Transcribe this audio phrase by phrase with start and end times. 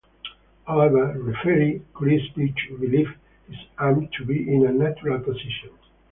[0.65, 3.13] However, referee Chris Beath believed
[3.47, 5.69] his arms to be in a natural position.